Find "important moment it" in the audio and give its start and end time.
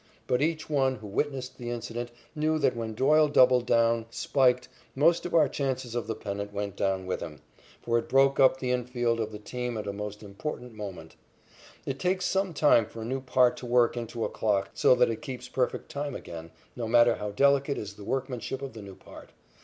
10.23-11.99